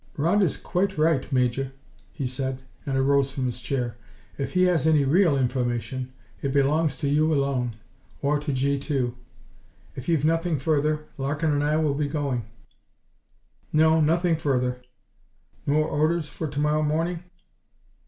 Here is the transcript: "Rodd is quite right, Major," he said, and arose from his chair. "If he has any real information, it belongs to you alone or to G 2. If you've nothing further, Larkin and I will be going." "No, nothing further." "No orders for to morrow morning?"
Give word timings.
"Rodd 0.17 0.41
is 0.41 0.57
quite 0.57 0.97
right, 0.97 1.31
Major," 1.31 1.73
he 2.11 2.25
said, 2.25 2.63
and 2.87 2.97
arose 2.97 3.29
from 3.29 3.45
his 3.45 3.61
chair. 3.61 3.97
"If 4.35 4.53
he 4.53 4.63
has 4.63 4.87
any 4.87 5.03
real 5.05 5.37
information, 5.37 6.11
it 6.41 6.51
belongs 6.53 6.97
to 6.97 7.07
you 7.07 7.31
alone 7.31 7.75
or 8.19 8.39
to 8.39 8.51
G 8.51 8.79
2. 8.79 9.15
If 9.95 10.09
you've 10.09 10.25
nothing 10.25 10.57
further, 10.57 11.05
Larkin 11.19 11.51
and 11.51 11.63
I 11.63 11.75
will 11.75 11.93
be 11.93 12.07
going." 12.07 12.45
"No, 13.71 13.99
nothing 14.01 14.37
further." 14.37 14.81
"No 15.67 15.83
orders 15.83 16.27
for 16.27 16.47
to 16.47 16.59
morrow 16.59 16.81
morning?" 16.81 17.23